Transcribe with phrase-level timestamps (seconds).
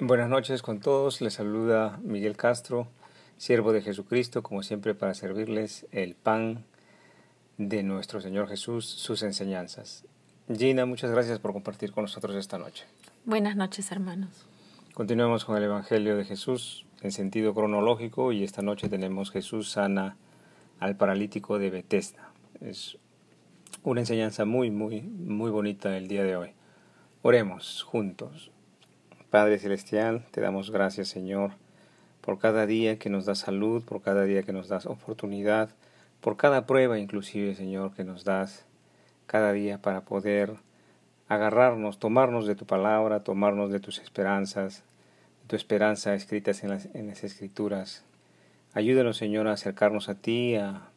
[0.00, 2.86] Buenas noches con todos, les saluda Miguel Castro,
[3.36, 6.64] siervo de Jesucristo, como siempre para servirles el pan
[7.56, 10.04] de nuestro Señor Jesús, sus enseñanzas.
[10.56, 12.84] Gina, muchas gracias por compartir con nosotros esta noche.
[13.24, 14.46] Buenas noches, hermanos.
[14.94, 20.16] Continuemos con el Evangelio de Jesús en sentido cronológico y esta noche tenemos Jesús sana
[20.78, 22.30] al paralítico de Betesda.
[22.60, 22.98] Es
[23.82, 26.50] una enseñanza muy, muy, muy bonita el día de hoy.
[27.22, 28.52] Oremos juntos.
[29.30, 31.50] Padre Celestial, te damos gracias, Señor,
[32.22, 35.68] por cada día que nos das salud, por cada día que nos das oportunidad,
[36.22, 38.64] por cada prueba inclusive, Señor, que nos das
[39.26, 40.54] cada día para poder
[41.28, 44.82] agarrarnos, tomarnos de tu palabra, tomarnos de tus esperanzas,
[45.42, 48.04] de tu esperanza escritas en las, en las escrituras.
[48.72, 50.88] Ayúdanos, Señor, a acercarnos a ti, a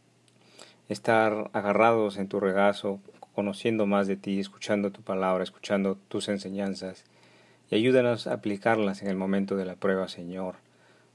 [0.88, 3.02] estar agarrados en tu regazo,
[3.36, 7.04] conociendo más de ti, escuchando tu palabra, escuchando tus enseñanzas
[7.72, 10.56] y ayúdanos a aplicarlas en el momento de la prueba, Señor,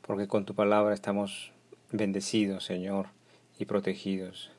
[0.01, 1.53] porque con tu palabra estamos
[1.93, 3.09] bendecidos, Señor,
[3.59, 4.51] y protegidos.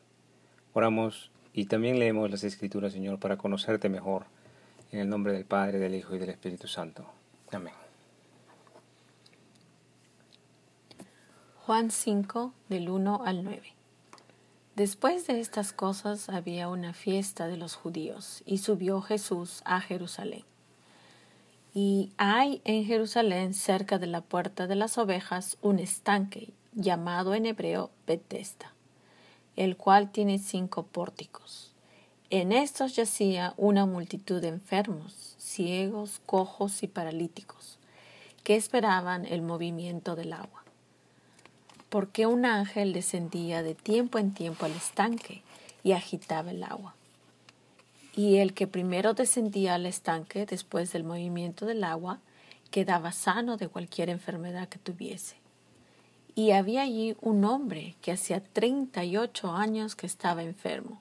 [0.73, 4.26] Oramos y también leemos las Escrituras, Señor, para conocerte mejor,
[4.92, 7.04] en el nombre del Padre, del Hijo y del Espíritu Santo.
[7.52, 7.73] Amén.
[11.66, 13.73] Juan 5, del 1 al 9.
[14.76, 20.44] Después de estas cosas había una fiesta de los judíos, y subió Jesús a Jerusalén.
[21.80, 27.45] Y hay en Jerusalén, cerca de la puerta de las ovejas, un estanque llamado en
[27.45, 28.73] hebreo Betesda,
[29.56, 31.75] el cual tiene cinco pórticos.
[32.31, 37.78] En estos yacía una multitud de enfermos, ciegos, cojos y paralíticos,
[38.44, 40.64] que esperaban el movimiento del agua.
[41.89, 45.44] Porque un ángel descendía de tiempo en tiempo al estanque
[45.83, 46.95] y agitaba el agua
[48.18, 52.20] y el que primero descendía al estanque después del movimiento del agua
[52.72, 55.36] quedaba sano de cualquier enfermedad que tuviese.
[56.34, 61.00] Y había allí un hombre que hacía treinta y ocho años que estaba enfermo.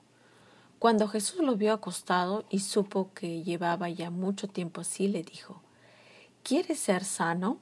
[0.77, 5.63] Cuando Jesús lo vio acostado y supo que llevaba ya mucho tiempo así, le dijo,
[6.43, 7.57] ¿Quieres ser sano?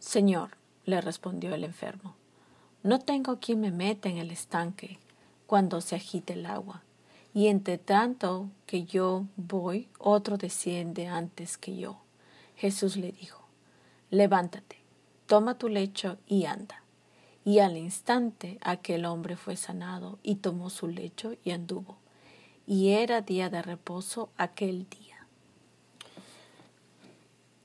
[0.00, 2.16] Señor, le respondió el enfermo,
[2.82, 4.98] no tengo quien me meta en el estanque
[5.46, 6.82] cuando se agite el agua
[7.36, 11.98] y entre tanto que yo voy, otro desciende antes que yo.
[12.56, 13.44] Jesús le dijo,
[14.08, 14.78] levántate,
[15.26, 16.82] toma tu lecho y anda.
[17.44, 21.98] Y al instante aquel hombre fue sanado y tomó su lecho y anduvo.
[22.66, 25.26] Y era día de reposo aquel día.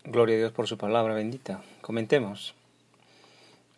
[0.03, 1.64] Gloria a Dios por su palabra bendita.
[1.80, 2.56] Comentemos.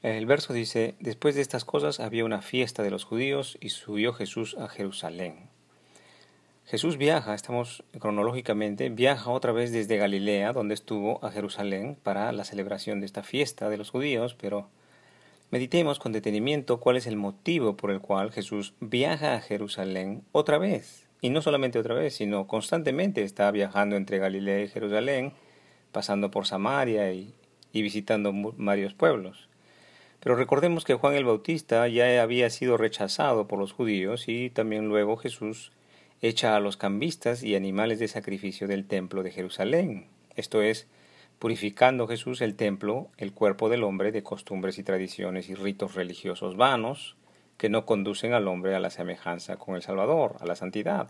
[0.01, 4.11] El verso dice, después de estas cosas había una fiesta de los judíos y subió
[4.11, 5.52] Jesús a Jerusalén.
[6.65, 12.45] Jesús viaja, estamos cronológicamente, viaja otra vez desde Galilea, donde estuvo, a Jerusalén para la
[12.45, 14.69] celebración de esta fiesta de los judíos, pero
[15.51, 20.57] meditemos con detenimiento cuál es el motivo por el cual Jesús viaja a Jerusalén otra
[20.57, 21.05] vez.
[21.19, 25.33] Y no solamente otra vez, sino constantemente está viajando entre Galilea y Jerusalén,
[25.91, 27.33] pasando por Samaria y,
[27.73, 29.49] y visitando varios pueblos.
[30.21, 34.87] Pero recordemos que Juan el Bautista ya había sido rechazado por los judíos y también
[34.87, 35.73] luego Jesús
[36.23, 40.07] hecha a los cambistas y animales de sacrificio del templo de Jerusalén,
[40.37, 40.87] esto es,
[41.37, 46.55] purificando Jesús el templo, el cuerpo del hombre, de costumbres y tradiciones y ritos religiosos
[46.55, 47.17] vanos,
[47.57, 51.09] que no conducen al hombre a la semejanza con el Salvador, a la santidad.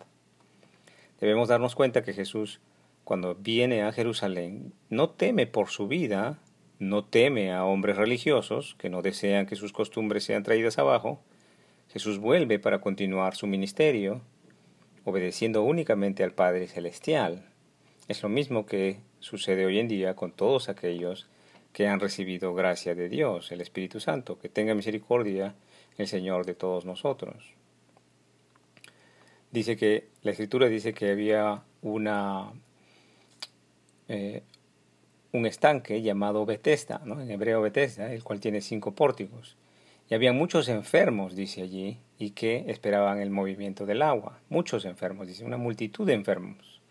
[1.22, 2.60] Debemos darnos cuenta que Jesús,
[3.04, 6.40] cuando viene a Jerusalén, no teme por su vida,
[6.80, 11.22] no teme a hombres religiosos que no desean que sus costumbres sean traídas abajo,
[11.90, 14.24] Jesús vuelve para continuar su ministerio,
[15.06, 17.46] obedeciendo únicamente al Padre Celestial.
[18.08, 21.28] Es lo mismo que sucede hoy en día con todos aquellos
[21.72, 25.56] que han recibido gracia de Dios, el Espíritu Santo, que tenga misericordia
[25.98, 27.54] el Señor de todos nosotros.
[29.52, 32.52] Dice que la Escritura dice que había una
[34.08, 34.44] eh,
[35.34, 37.20] un estanque llamado Bethesda, ¿no?
[37.20, 39.58] en hebreo Bethesda, el cual tiene cinco pórticos.
[40.14, 44.40] Había muchos enfermos, dice allí, y que esperaban el movimiento del agua.
[44.50, 46.82] Muchos enfermos, dice, una multitud de enfermos.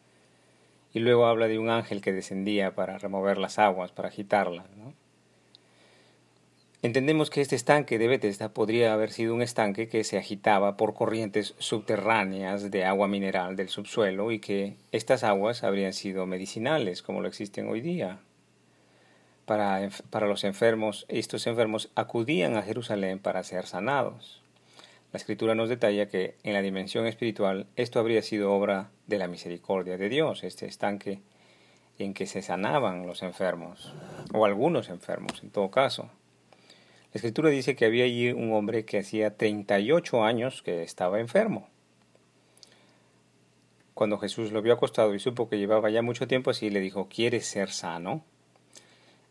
[0.93, 4.67] Y luego habla de un ángel que descendía para remover las aguas, para agitarlas.
[6.83, 10.95] Entendemos que este estanque de Bethesda podría haber sido un estanque que se agitaba por
[10.95, 17.21] corrientes subterráneas de agua mineral del subsuelo y que estas aguas habrían sido medicinales como
[17.21, 18.19] lo existen hoy día
[19.45, 24.43] para, para los enfermos, estos enfermos acudían a Jerusalén para ser sanados.
[25.13, 29.29] La escritura nos detalla que en la dimensión espiritual esto habría sido obra de la
[29.29, 30.43] misericordia de Dios.
[30.43, 31.21] Este estanque
[31.99, 33.93] en que se sanaban los enfermos,
[34.33, 36.11] o algunos enfermos en todo caso.
[37.13, 41.69] La escritura dice que había allí un hombre que hacía 38 años que estaba enfermo.
[43.93, 47.09] Cuando Jesús lo vio acostado y supo que llevaba ya mucho tiempo así, le dijo,
[47.09, 48.25] ¿quieres ser sano?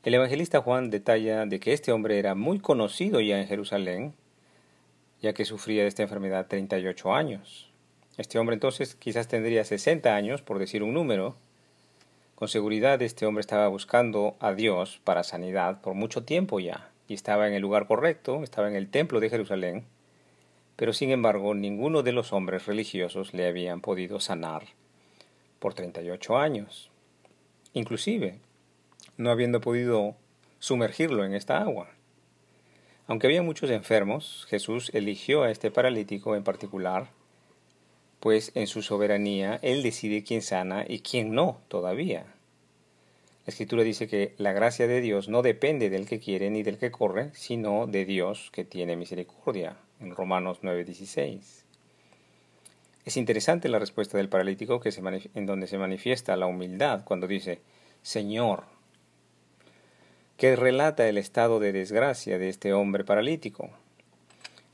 [0.03, 4.15] El evangelista Juan detalla de que este hombre era muy conocido ya en Jerusalén,
[5.21, 7.69] ya que sufría de esta enfermedad 38 años.
[8.17, 11.35] Este hombre entonces quizás tendría 60 años, por decir un número.
[12.33, 17.13] Con seguridad este hombre estaba buscando a Dios para sanidad por mucho tiempo ya y
[17.13, 19.85] estaba en el lugar correcto, estaba en el templo de Jerusalén,
[20.77, 24.63] pero sin embargo ninguno de los hombres religiosos le habían podido sanar
[25.59, 26.89] por 38 años.
[27.73, 28.39] Inclusive,
[29.17, 30.15] no habiendo podido
[30.59, 31.89] sumergirlo en esta agua.
[33.07, 37.09] Aunque había muchos enfermos, Jesús eligió a este paralítico en particular,
[38.19, 42.25] pues en su soberanía Él decide quién sana y quién no todavía.
[43.45, 46.77] La escritura dice que la gracia de Dios no depende del que quiere ni del
[46.77, 51.65] que corre, sino de Dios que tiene misericordia, en Romanos 9:16.
[53.03, 54.93] Es interesante la respuesta del paralítico que
[55.33, 57.59] en donde se manifiesta la humildad cuando dice,
[58.03, 58.65] Señor,
[60.41, 63.69] que relata el estado de desgracia de este hombre paralítico.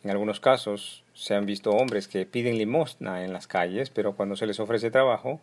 [0.01, 4.37] En algunos casos se han visto hombres que piden limosna en las calles, pero cuando
[4.37, 5.41] se les ofrece trabajo,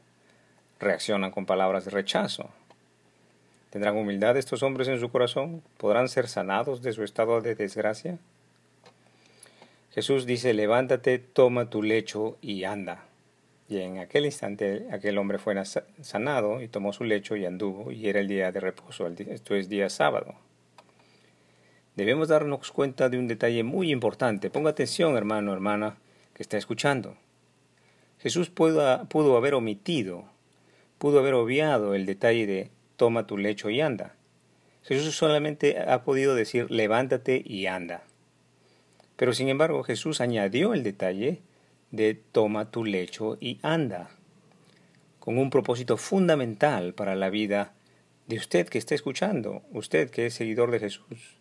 [0.81, 2.49] reaccionan con palabras de rechazo,
[3.69, 5.62] ¿Tendrán humildad estos hombres en su corazón?
[5.76, 8.17] ¿Podrán ser sanados de su estado de desgracia?
[9.93, 13.05] Jesús dice, levántate, toma tu lecho y anda.
[13.69, 15.55] Y en aquel instante aquel hombre fue
[16.02, 19.69] sanado y tomó su lecho y anduvo, y era el día de reposo, esto es
[19.69, 20.34] día sábado.
[21.96, 24.50] Debemos darnos cuenta de un detalle muy importante.
[24.50, 25.96] Ponga atención, hermano, hermana,
[26.34, 27.16] que está escuchando.
[28.19, 30.25] Jesús pudo, pudo haber omitido,
[30.99, 34.17] pudo haber obviado el detalle de toma tu lecho y anda.
[34.82, 38.02] Jesús solamente ha podido decir levántate y anda.
[39.17, 41.43] Pero sin embargo Jesús añadió el detalle
[41.90, 44.10] de toma tu lecho y anda,
[45.20, 47.72] con un propósito fundamental para la vida
[48.26, 51.36] de usted que está escuchando, usted que es seguidor de Jesús.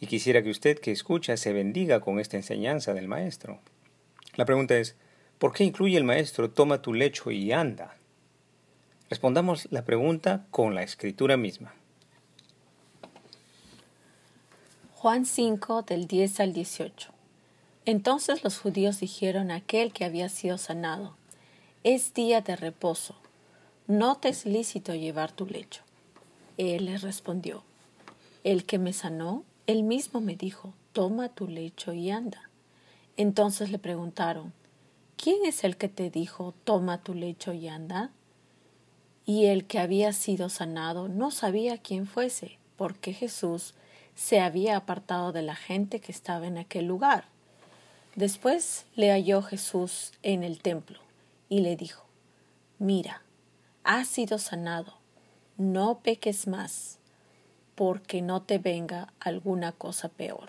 [0.00, 3.60] Y quisiera que usted que escucha se bendiga con esta enseñanza del Maestro.
[4.34, 4.96] La pregunta es,
[5.38, 7.96] ¿por qué incluye el Maestro toma tu lecho y anda?
[9.08, 11.74] Respondamos la pregunta con la escritura misma.
[14.94, 17.15] Juan 5 del 10 al 18.
[17.86, 21.16] Entonces los judíos dijeron a aquel que había sido sanado,
[21.84, 23.14] es día de reposo,
[23.86, 25.82] no te es lícito llevar tu lecho.
[26.58, 27.62] Él les respondió,
[28.44, 32.50] el que me sanó, él mismo me dijo, toma tu lecho y anda.
[33.16, 34.52] Entonces le preguntaron,
[35.16, 38.10] ¿quién es el que te dijo, toma tu lecho y anda?
[39.26, 43.74] y el que había sido sanado no sabía quién fuese, porque Jesús
[44.14, 47.26] se había apartado de la gente que estaba en aquel lugar.
[48.16, 50.98] Después le halló Jesús en el templo
[51.50, 52.06] y le dijo,
[52.78, 53.22] Mira,
[53.84, 54.94] has sido sanado,
[55.58, 56.98] no peques más,
[57.74, 60.48] porque no te venga alguna cosa peor.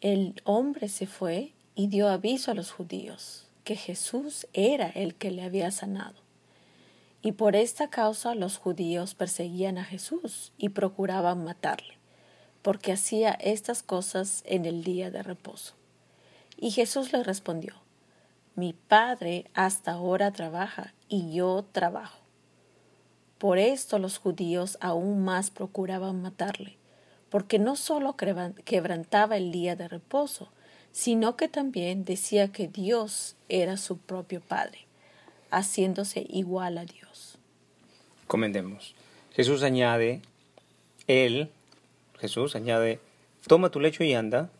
[0.00, 5.30] El hombre se fue y dio aviso a los judíos que Jesús era el que
[5.30, 6.16] le había sanado.
[7.22, 11.94] Y por esta causa los judíos perseguían a Jesús y procuraban matarle,
[12.60, 15.74] porque hacía estas cosas en el día de reposo.
[16.56, 17.74] Y Jesús le respondió,
[18.54, 22.18] Mi Padre hasta ahora trabaja y yo trabajo.
[23.38, 26.76] Por esto los judíos aún más procuraban matarle,
[27.30, 30.50] porque no sólo quebrantaba el día de reposo,
[30.92, 34.86] sino que también decía que Dios era su propio Padre,
[35.50, 37.38] haciéndose igual a Dios.
[38.28, 38.94] Comentemos.
[39.32, 40.22] Jesús añade,
[41.08, 41.50] Él,
[42.18, 43.00] Jesús añade,
[43.48, 44.50] toma tu lecho y anda,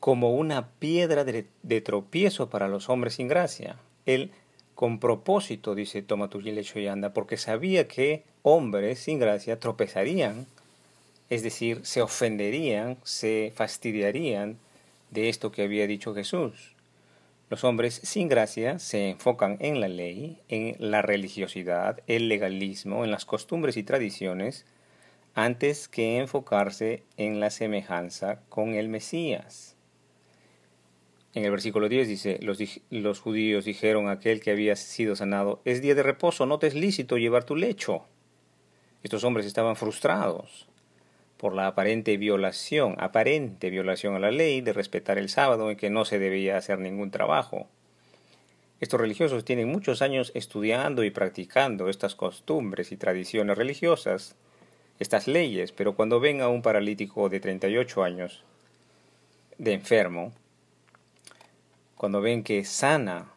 [0.00, 3.76] como una piedra de, tropiezo para los hombres sin gracia.
[4.04, 4.30] Él
[4.74, 10.46] con propósito dice, toma tu lecho y anda, porque sabía que hombres sin gracia tropezarían,
[11.30, 14.58] es decir, se ofenderían, se fastidiarían
[15.10, 16.76] de esto que había dicho Jesús.
[17.48, 23.12] Los hombres sin gracia se enfocan en la ley, en la religiosidad, el legalismo, en
[23.12, 24.66] las costumbres y tradiciones,
[25.34, 29.75] antes que enfocarse en la semejanza con el Mesías.
[31.36, 35.82] En el versículo 10 dice, los, judíos dijeron a aquel que había sido sanado, es
[35.82, 38.06] día de reposo, no te es lícito llevar tu lecho.
[39.02, 40.66] Estos hombres estaban frustrados
[41.36, 45.90] por la aparente violación, aparente violación a la ley de respetar el sábado en que
[45.90, 47.68] no se debía hacer ningún trabajo.
[48.80, 54.36] Estos religiosos tienen muchos años estudiando y practicando estas costumbres y tradiciones religiosas,
[54.98, 58.42] estas leyes, pero cuando ven a un paralítico de 38 años,
[59.58, 60.32] de enfermo,
[61.96, 63.32] cuando ven que sana,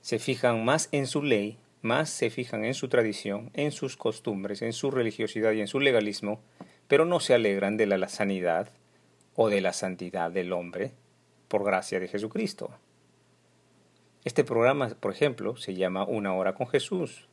[0.00, 4.62] se fijan más en su ley, más se fijan en su tradición, en sus costumbres,
[4.62, 6.40] en su religiosidad y en su legalismo,
[6.88, 8.70] pero no se alegran de la sanidad
[9.36, 10.92] o de la santidad del hombre
[11.46, 12.70] por gracia de Jesucristo.
[14.24, 17.28] Este programa, por ejemplo, se llama Una hora con Jesús.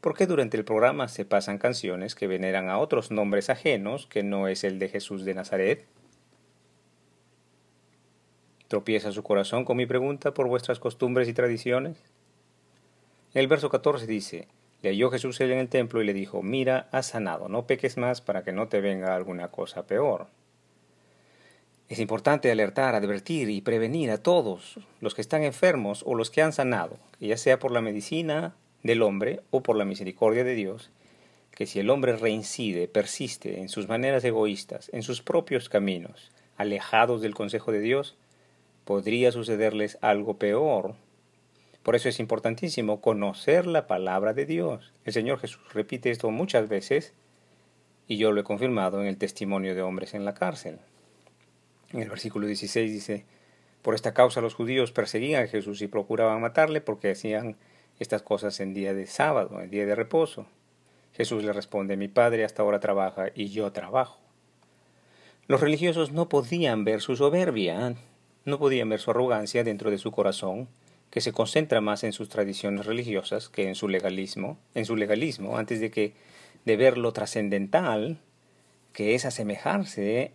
[0.00, 4.22] ¿Por qué durante el programa se pasan canciones que veneran a otros nombres ajenos que
[4.22, 5.86] no es el de Jesús de Nazaret?
[8.68, 11.96] ¿Tropieza su corazón con mi pregunta por vuestras costumbres y tradiciones?
[13.32, 14.46] El verso 14 dice,
[14.82, 17.96] le halló Jesús él en el templo y le dijo, mira, has sanado, no peques
[17.96, 20.26] más para que no te venga alguna cosa peor.
[21.88, 26.42] Es importante alertar, advertir y prevenir a todos los que están enfermos o los que
[26.42, 30.90] han sanado, ya sea por la medicina del hombre o por la misericordia de Dios,
[31.52, 37.22] que si el hombre reincide, persiste en sus maneras egoístas, en sus propios caminos, alejados
[37.22, 38.18] del consejo de Dios,
[38.88, 40.94] podría sucederles algo peor.
[41.82, 44.94] Por eso es importantísimo conocer la palabra de Dios.
[45.04, 47.12] El Señor Jesús repite esto muchas veces
[48.06, 50.78] y yo lo he confirmado en el testimonio de hombres en la cárcel.
[51.92, 53.26] En el versículo 16 dice,
[53.82, 57.56] por esta causa los judíos perseguían a Jesús y procuraban matarle porque hacían
[57.98, 60.46] estas cosas en día de sábado, en día de reposo.
[61.12, 64.18] Jesús le responde, mi padre hasta ahora trabaja y yo trabajo.
[65.46, 67.94] Los religiosos no podían ver su soberbia,
[68.48, 70.68] no podían ver su arrogancia dentro de su corazón,
[71.10, 75.56] que se concentra más en sus tradiciones religiosas que en su legalismo, en su legalismo,
[75.56, 76.14] antes de que
[76.64, 78.18] de ver lo trascendental,
[78.92, 80.32] que es asemejarse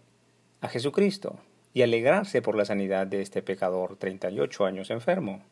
[0.62, 1.40] a Jesucristo
[1.74, 5.44] y alegrarse por la sanidad de este pecador 38 años enfermo.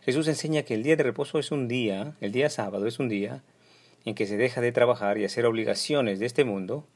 [0.00, 3.08] Jesús enseña que el día de reposo es un día, el día sábado es un
[3.08, 3.42] día
[4.04, 6.86] en que se deja de trabajar y hacer obligaciones de este mundo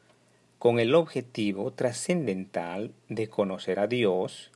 [0.66, 4.50] con el objetivo trascendental de conocer a Dios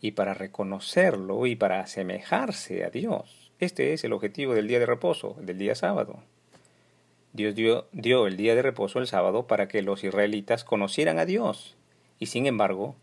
[0.00, 3.52] y para reconocerlo y para asemejarse a Dios.
[3.60, 6.22] Este es el objetivo del día de reposo, del día sábado.
[7.34, 11.26] Dios dio, dio el día de reposo el sábado para que los israelitas conocieran a
[11.26, 11.76] Dios.
[12.18, 12.96] Y sin embargo,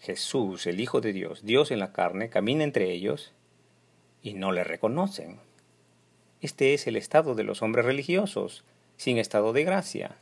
[0.00, 3.34] Jesús, el Hijo de Dios, Dios en la carne, camina entre ellos
[4.22, 5.40] y no le reconocen.
[6.40, 8.64] Este es el estado de los hombres religiosos,
[8.96, 10.16] sin estado de gracia.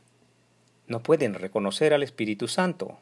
[0.87, 2.97] No pueden reconocer al Espíritu Santo.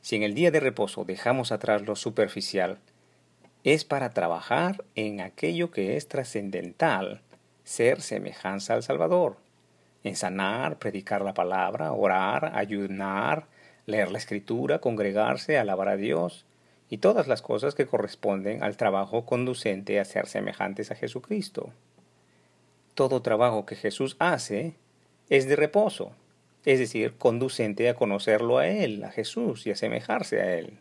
[0.00, 2.78] Si en el día de reposo dejamos atrás lo superficial,
[3.64, 7.20] es para trabajar en aquello que es trascendental,
[7.64, 9.38] ser semejanza al Salvador,
[10.04, 13.46] en sanar, predicar la palabra, orar, ayunar,
[13.86, 16.46] leer la escritura, congregarse, alabar a Dios,
[16.88, 21.72] y todas las cosas que corresponden al trabajo conducente a ser semejantes a Jesucristo.
[22.94, 24.74] Todo trabajo que Jesús hace
[25.28, 26.12] es de reposo,
[26.66, 30.80] es decir, conducente a conocerlo a Él, a Jesús, y asemejarse a Él.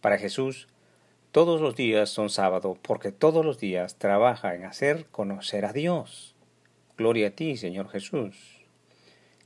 [0.00, 0.66] Para Jesús,
[1.30, 6.34] todos los días son sábado porque todos los días trabaja en hacer conocer a Dios.
[6.98, 8.64] Gloria a ti, Señor Jesús.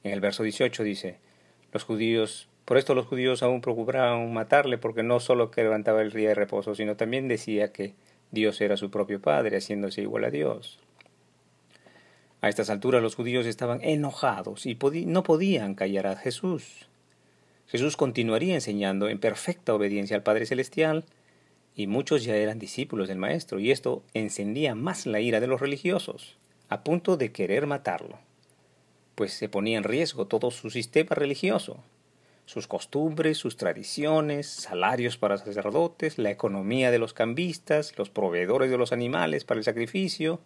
[0.02, 1.19] En el verso 18 dice,
[1.73, 6.11] los judíos, por esto los judíos aún procuraban matarle porque no solo que levantaba el
[6.11, 7.93] día de reposo, sino también decía que
[8.31, 10.79] Dios era su propio Padre, haciéndose igual a Dios.
[12.40, 16.88] A estas alturas los judíos estaban enojados y no podían callar a Jesús.
[17.66, 21.04] Jesús continuaría enseñando en perfecta obediencia al Padre Celestial,
[21.76, 25.61] y muchos ya eran discípulos del Maestro, y esto encendía más la ira de los
[25.61, 26.37] religiosos,
[26.68, 28.18] a punto de querer matarlo,
[29.14, 31.85] pues se ponía en riesgo todo su sistema religioso,
[32.44, 38.78] sus costumbres, sus tradiciones, salarios para sacerdotes, la economía de los cambistas, los proveedores de
[38.78, 40.40] los animales para el sacrificio,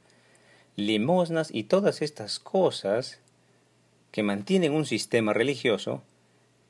[0.76, 3.20] limosnas y todas estas cosas
[4.10, 6.02] que mantienen un sistema religioso,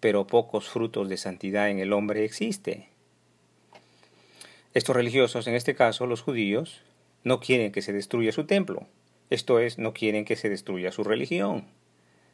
[0.01, 2.89] pero pocos frutos de santidad en el hombre existe.
[4.75, 6.83] Estos religiosos, en este caso los judíos,
[7.23, 8.87] no quieren que se destruya su templo,
[9.31, 11.67] esto es, no quieren que se destruya su religión,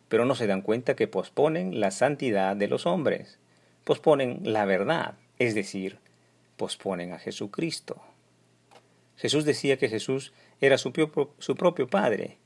[0.08, 3.38] pero no se dan cuenta que posponen la santidad de los hombres,
[3.84, 5.98] posponen la verdad, es decir,
[6.56, 8.02] posponen a Jesucristo.
[9.16, 12.38] Jesús decía que Jesús era su, propio Padre,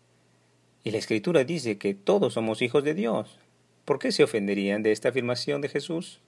[0.83, 3.38] y la Escritura dice que todos somos hijos de Dios.
[3.85, 6.21] ¿Por qué se ofenderían de esta afirmación de Jesús?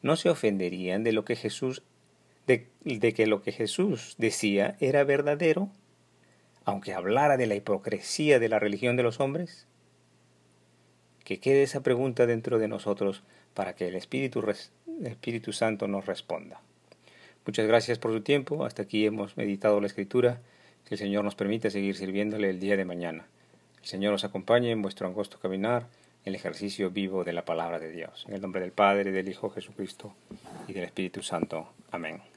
[0.00, 1.82] No se ofenderían de lo que Jesús
[2.46, 5.70] de, que lo que Jesús decía era verdadero,
[6.64, 9.66] aunque hablara de la hipocresía de la religión de los hombres?
[11.24, 13.22] Que quede esa pregunta dentro de nosotros
[13.54, 16.60] para que el Espíritu, el Espíritu Santo nos responda.
[17.46, 18.64] Muchas gracias por su tiempo.
[18.64, 20.40] Hasta aquí hemos meditado la escritura.
[20.86, 23.26] Que el Señor nos permita seguir sirviéndole el día de mañana.
[23.80, 25.86] El Señor os acompañe en vuestro angosto caminar,
[26.24, 28.24] el ejercicio vivo de la palabra de Dios.
[28.28, 30.14] En el nombre del Padre, del Hijo Jesucristo
[30.68, 31.68] y del Espíritu Santo.
[31.90, 32.31] Amén.